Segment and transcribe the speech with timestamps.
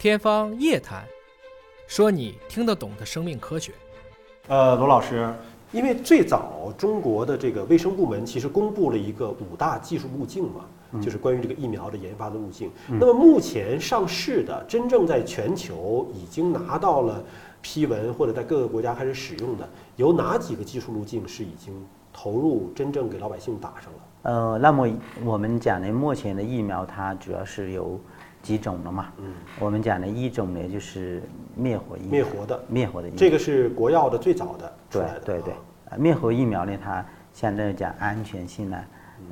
[0.00, 1.04] 天方夜谭，
[1.86, 3.74] 说你听得懂的生命科学。
[4.48, 5.30] 呃，罗老师，
[5.72, 10.64] 因为最早中国的这个卫生部门其实公布了一个五大技术路径嘛，
[11.02, 12.70] 就是关于这个疫苗的研发的路径。
[12.88, 17.22] 那么目前上市的，真正在全球已经拿到了
[17.60, 21.74] 批文或者在各个国家开始使用的，有哪几个技术路径是已经
[22.10, 23.98] 投入真正给老百姓打上了？
[24.22, 24.88] 呃，那么
[25.22, 28.00] 我们讲呢目前的疫苗，它主要是有
[28.42, 29.12] 几种了嘛？
[29.18, 31.22] 嗯，我们讲的一种呢，就是
[31.54, 35.20] 灭活疫苗，灭活的，灭活的疫苗，这个是国药的最早的出对来的。
[35.20, 35.54] 对对
[35.98, 38.78] 灭活疫苗呢，它相对来讲安全性呢，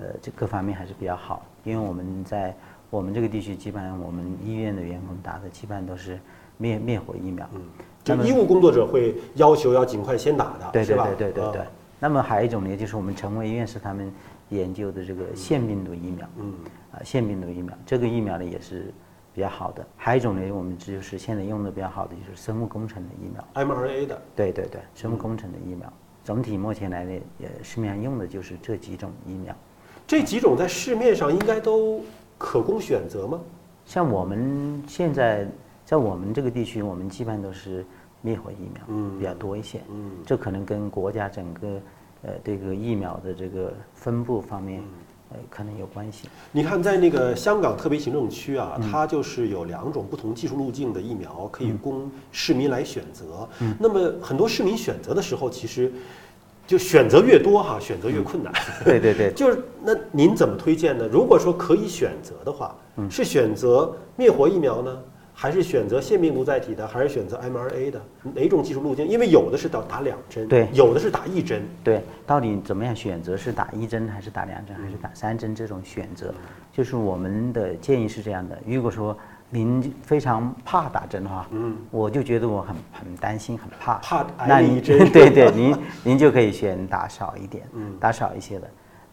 [0.00, 2.54] 呃，这各方面还是比较好，因为我们在
[2.90, 6.18] 我们这个地区，基本上我们医院的员工打的基本上都是
[6.56, 7.48] 灭灭活疫苗。
[7.54, 7.60] 嗯，
[8.02, 10.96] 就医务工作者会要求要尽快先打的，对对？
[11.16, 11.62] 对对对。
[12.00, 14.12] 那么还有一种呢，就是我们陈维院士他们
[14.50, 16.54] 研究的这个腺病毒疫苗，嗯，
[16.92, 18.92] 啊，腺病毒疫苗这个疫苗呢也是
[19.34, 19.86] 比较好的。
[19.96, 25.92] 还有一种呢，我们就是现在用的比较好的就是生物工程的疫苗，mRNA 的，对对对，生物工程的疫苗。
[26.24, 29.54] 总体目前来呢，也市面上用的就是这几种疫苗。
[30.06, 32.02] 这几种在市面上应该都
[32.36, 33.40] 可供选择吗？
[33.84, 35.46] 像我们现在
[35.84, 37.84] 在我们这个地区，我们基本上都是
[38.20, 39.80] 灭活疫苗，嗯比较多一些。
[39.90, 41.80] 嗯这可能跟国家整个
[42.22, 44.84] 呃这个疫苗的这个分布方面，嗯
[45.30, 46.28] 呃可能有关系。
[46.52, 53.48] 你看，在那个香港特别行政区啊，嗯它就是有两种不同技术路径的疫苗可以供市民来选择。
[53.60, 55.92] 嗯那么很多市民选择的时候，其实
[56.66, 58.52] 就选择越多哈，选择越困难。
[58.84, 61.06] 对对对， 就是那您怎么推荐呢？
[61.10, 64.98] 如果说可以选择的话，嗯是选择灭活疫苗呢，
[65.40, 68.02] 还是选择腺病毒载体的，还是选择 mRNA 的？
[68.34, 69.06] 哪种技术路径？
[69.06, 71.62] 因为有的是打打两针，对有的是打一针。
[71.84, 76.34] 对，到底怎么样选择是打一针还是打两针还是打三针这种选择，
[76.72, 79.16] 就是我们的建议是这样的：如果说
[79.48, 88.68] 您非常怕打针的话，嗯，我就觉得我很很担心，很怕，怕挨那一针 对 对，您您就可以选打少一点，嗯，打少一些的。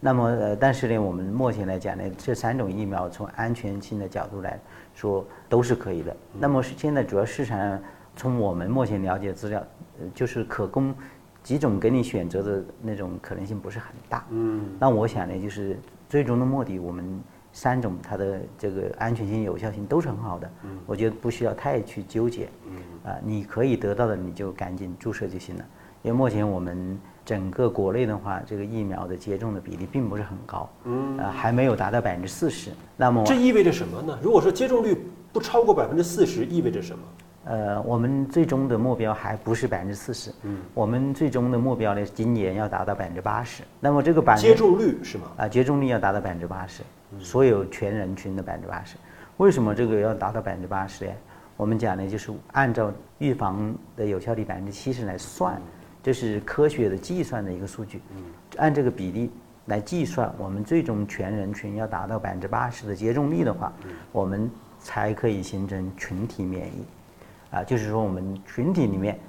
[0.05, 4.59] 那么呃，但是呢，我们目前来讲呢，这三种疫苗从安全性的角度来
[4.93, 6.15] 说都是可以的。
[6.31, 7.81] 那么是现在主要市场上，
[8.15, 9.59] 从我们目前了解的资料，
[9.99, 10.93] 呃，就是可供
[11.41, 14.23] 几种给你选择的那种可能性不是很大。
[14.29, 15.75] 嗯，那我想呢，就是
[16.07, 17.19] 最终的目的，我们
[17.51, 20.51] 三种它的这个安全性、有效性都是很好的。
[20.65, 22.47] 嗯，我觉得不需要太去纠结。
[22.67, 25.65] 嗯，啊，你可以得到的你就赶紧注射就行了。
[26.05, 32.69] 因为目前我们整个国内的话，这个疫苗的接种的比例并不是很高，嗯，呃，还没有达到百分之四十。
[32.95, 34.15] 那么这意味着什么呢？
[34.21, 34.95] 如果说接种率
[35.33, 37.03] 不超过百分之四十，意味着什么？
[37.45, 43.63] 呃，我们最终的目标还不是百分之四十，嗯，我们最终的目标呢，今年要达到百分之八十。
[43.79, 45.23] 那么这个百接种率是吗？
[45.37, 46.83] 啊，接种率要达到百分之八十，
[47.17, 48.95] 所有全人群的百分之八十。
[49.37, 51.11] 为什么这个要达到百分之八十呢？
[51.57, 55.59] 我们讲呢，就是按照预防的有效率百分之七十来算，
[56.05, 57.99] 这是科学的计算的一个数据。
[58.57, 59.31] 按这个比例
[59.65, 63.73] 来计算，我们最终全人群要达到百分之八十的接种率的话，
[64.11, 64.47] 我们
[64.79, 66.85] 才可以形成群体免疫。
[67.49, 69.19] 啊，就是说我们群体里面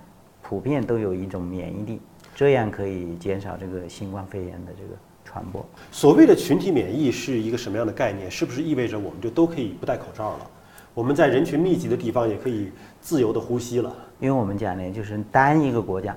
[0.42, 1.98] 普遍都有一种免疫力，
[2.34, 4.90] 这样可以减少这个新冠肺炎的这个
[5.24, 5.64] 传播。
[5.90, 8.30] 所谓的群体免疫是一个什么样的概念？
[8.30, 10.50] 是不是意味着我们就都可以不戴口罩了？
[10.92, 12.70] 我们在人群密集的地方也可以
[13.00, 13.90] 自由的呼吸了？
[14.20, 16.14] 因为我们讲呢，就是单一个国家，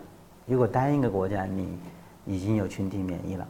[0.49, 1.77] 如果单一个国家你
[2.25, 3.47] 已经有群体免疫了，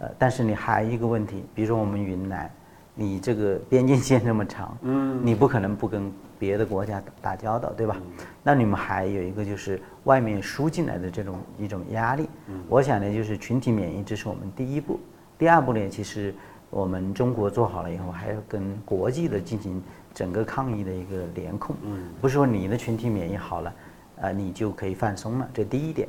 [0.00, 2.50] 呃，但是你还有一个问题，比如说我们云南，
[2.94, 7.96] 你这个边境线那么长，嗯，你不可能不跟别的国家打打交道，对吧？
[8.42, 12.28] 那你们还有一个就是外面输进来的这种一种压力，
[12.68, 15.00] 我想呢，就是群体免疫，这是我们第一步。
[15.38, 16.34] 第二步呢，其实
[16.70, 19.82] 我们中国做好了以后，还要跟国际的进行
[20.12, 21.74] 整个抗疫的一个联控，
[22.20, 23.74] 不是说你的群体免疫好了，
[24.16, 26.08] 呃，你就可以放松了，这第一点。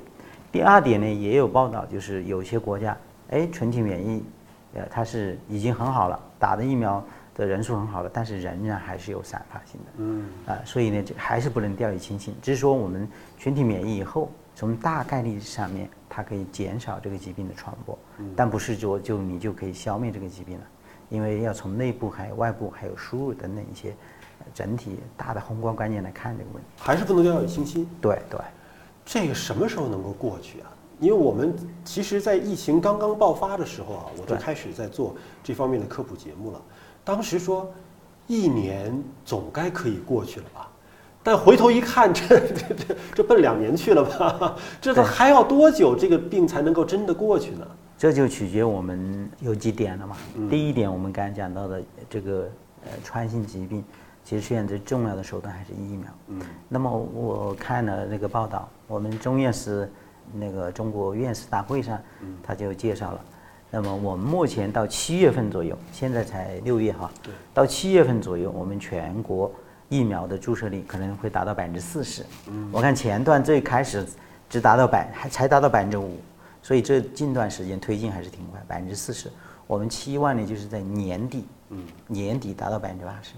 [0.52, 2.98] 第二点呢，也有报道，就是有些国家，
[3.30, 4.24] 哎，群体免疫，
[4.74, 7.04] 呃，它是已经很好了，打的疫苗
[7.36, 12.34] 的人数很好了，但是仍然还是有散发性的，嗯，啊、所以呢，这还是不能掉以轻心。
[12.42, 13.06] 只是说我们
[13.38, 17.98] 群体免疫以后，从大概率上面，它可以减少这个疾病的传播，
[18.36, 20.64] 但不是说就你就可以消灭这个疾病了，
[21.09, 23.90] 因为要从内部还有外部还有输入等等一些
[24.40, 26.70] 呃整体大的宏观观念来看这个问题。
[26.78, 27.86] 还是不能掉以轻心？
[28.00, 28.40] 对对。
[29.05, 30.72] 这个什么时候能够过去啊？
[30.99, 31.53] 因为我们
[31.84, 35.13] 其实，在疫情刚刚爆发的时候啊，我就开始在做
[35.43, 36.61] 这方面的科普节目了。
[37.03, 37.69] 当时说，
[38.28, 40.69] 一年总该可以过去了吧？
[41.22, 44.55] 但回头一看，这 这这这奔两年去了吧？
[44.79, 47.67] 这都还要多久这个病才能够真的过去呢？
[47.97, 50.16] 这就取决我们有几点了嘛。
[50.49, 52.49] 第一点，我们刚才讲到的这个
[52.85, 53.84] 呃传性疾病，
[54.23, 56.08] 其实现在最重要的手段还是疫苗。
[56.28, 59.91] 嗯，那么我看了那个报道，我们中院士
[60.34, 61.99] 那个中国院士大会上，
[62.43, 63.22] 他就介绍了。
[63.72, 67.11] 那么我们目前到七月份左右，现在才六月哈，
[67.53, 69.52] 到七月份左右，我们全国
[69.90, 72.23] 疫苗的注射率可能会达到百分之四十。
[72.47, 74.05] 嗯，我看前段最开始
[74.49, 76.17] 只达到百，还才达到百分之五，
[76.61, 79.29] 所以这近段时间推进还是挺快，百分之四十。
[79.67, 83.34] 我们期望呢，就是在年底，嗯，年底达到百分之八十。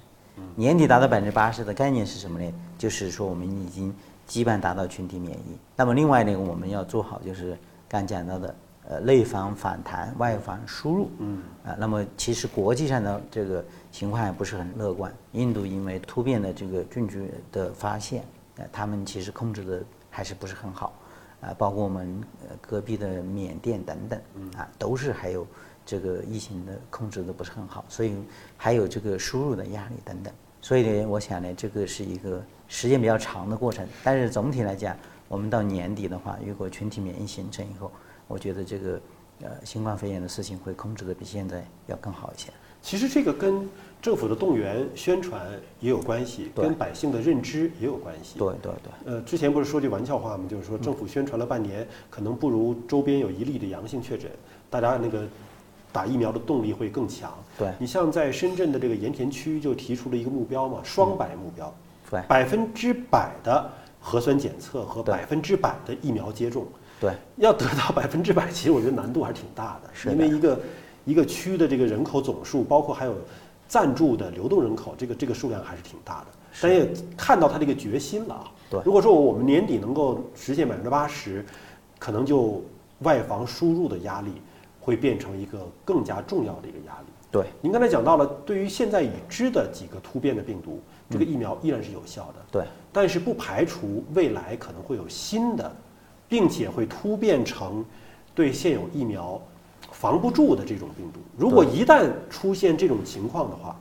[0.56, 2.53] 年底达到百分之八十的概念是什么呢？
[2.77, 3.94] 就是说我们已经
[4.25, 5.57] 基本达到群体免疫。
[5.75, 7.57] 那么另外呢，我们要做好就是
[7.88, 8.56] 刚讲到的。
[8.89, 11.12] 呃，内防反弹，外防输入。
[11.19, 15.13] 嗯，啊，那么其实国际上的这个情况也不是很乐观。
[15.33, 17.19] 印度因为突变的这个菌株
[17.51, 18.24] 的发现，
[18.56, 20.94] 呃，他们其实控制的还是不是很好。
[21.42, 24.19] 啊，包括我们呃隔壁的缅甸等等，
[24.57, 25.45] 啊，都是还有
[25.86, 28.16] 这个疫情的控制的不是很好，所以
[28.57, 30.34] 还有这个输入的压力等等。
[30.62, 33.88] 所以呢，我想呢，这个是一个时间比较长的过程。
[34.04, 34.98] 但是总体来讲，
[35.28, 37.92] 我们到年底的话，如果群体免疫形成以后，
[38.28, 39.00] 我觉得这个
[39.42, 42.50] 呃新冠肺炎的事情会控制的比现在要更好一些。
[42.81, 43.68] 其实这个跟
[44.01, 45.42] 政府的动员宣传
[45.80, 48.38] 也有关系，跟百姓的认知也有关系。
[48.39, 49.13] 对对对。
[49.13, 50.45] 呃，之前不是说句玩笑话吗？
[50.48, 54.31] 就是说政府宣传了半年，可能不如周边有一例的阳性确诊，
[54.69, 55.28] 大家那个
[55.92, 57.34] 打疫苗的动力会更强。
[57.57, 57.74] 对。
[57.80, 61.74] 你像在深圳的这个盐田区就提出了一个目标嘛，双百目标。
[62.10, 62.22] 对。
[62.28, 63.69] 百分之百的
[64.00, 66.66] 核酸检测和百分之百的疫苗接种。
[66.66, 66.72] 对，
[67.38, 70.59] 要得到 百分之百，其实我觉得难度还是挺大的，因为一个
[71.05, 73.15] 一个区的这个人口总数，包括还有
[73.67, 76.27] 暂住的流动人口，这个这个数量还是挺大的。
[76.61, 78.51] 但也看到他这个决心了啊。
[78.69, 81.45] 对，如果说我们年底能够实现百分之八十，
[81.99, 82.63] 可能就
[83.00, 84.31] 外防输入的压力
[84.79, 87.07] 会变成一个更加重要的一个压力。
[87.29, 92.45] 对，您刚才讲到了，对于现在已知的几个突变的病毒，这个疫苗依然是有效的。
[92.51, 95.71] 对，但是不排除未来可能会有新的。
[96.29, 97.83] 并且会突变成
[98.35, 99.41] 对现有疫苗
[99.91, 101.19] 防不住的这种病毒。
[101.38, 103.75] 如果一旦出现这种情况的话，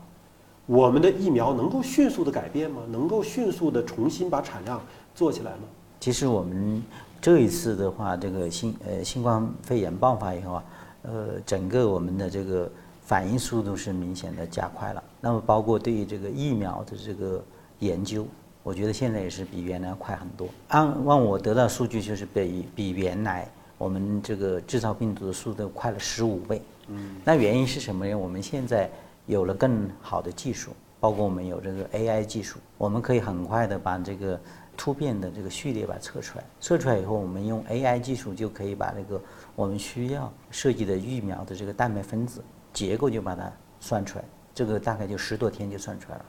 [0.66, 2.82] 我们的疫苗能够迅速的改变吗？
[2.90, 4.80] 能够迅速的重新把产量
[5.14, 5.62] 做起来吗？
[6.00, 6.82] 其实我们
[7.20, 10.64] 这一次的话，这个新呃新冠肺炎爆发以后啊，
[11.02, 12.70] 呃，整个我们的这个
[13.02, 15.02] 反应速度是明显的加快了。
[15.20, 17.42] 那么包括对于这个疫苗的这个
[17.80, 18.26] 研究。
[18.66, 20.48] 我觉得现在也是比原来快很多。
[20.70, 23.48] 按按我得到数据，就是比比原来
[23.78, 26.60] 我们这个制造病毒的速度快了十五倍。
[26.88, 28.12] 嗯，那原因是什么呢？
[28.12, 28.90] 我们现在
[29.26, 34.36] 有了更好的技术，包括我们有这个 AI 技术，我们可以很快的把这个
[34.76, 36.44] 突变的这个序列把它测出来。
[36.60, 39.22] 测出来以后，我们用 AI 技术就可以把这个
[39.54, 42.42] 我们需要设计的疫苗的这个蛋白分子
[42.72, 43.48] 结构就把它
[43.78, 44.24] 算出来。
[44.52, 46.24] 这个大概就十多天就算出来了，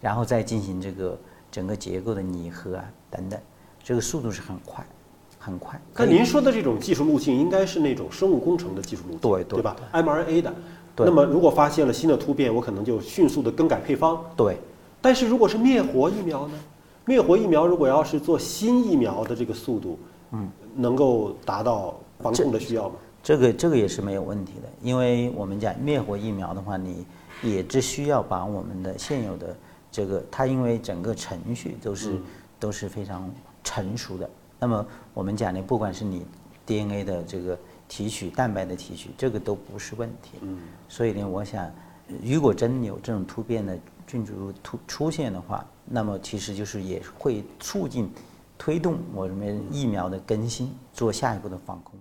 [0.00, 1.18] 然后再进行这个。
[1.52, 3.38] 整个结构的拟合啊等等，
[3.84, 4.82] 这个速度是很快，
[5.38, 5.78] 很快。
[5.94, 10.54] 那您说的这种技术路径，应该是那种生物工程的技术路径，对对吧？mRNA 的。
[10.96, 14.24] 那么如果发现了新的突变，我可能就迅速的更改配方。
[14.34, 14.56] 对。
[15.02, 16.54] 但是如果是灭活疫苗呢？
[17.04, 19.98] 灭活疫苗如果要是做新疫苗的这个速度，
[20.30, 22.94] 嗯，能够达到防控的需要吗？
[23.22, 27.04] 这个这个也是没有问题的，因为我们讲灭活疫苗的话，你
[27.42, 29.54] 也只需要把我们的现有的。
[29.92, 32.18] 这个它因为整个程序都是
[32.58, 33.30] 都是非常
[33.62, 34.28] 成熟的，
[34.58, 36.26] 那么我们讲呢，不管是你
[36.64, 40.38] DNA 的这个提取、蛋白的提取，这个都不是问题。
[40.40, 41.70] 嗯，所以呢，我想，
[42.24, 48.10] 如果真有这种突变的菌株突出现的话，那么其实就是也会促进、
[48.56, 52.00] 推动我们疫苗的更新，做下一步的防控。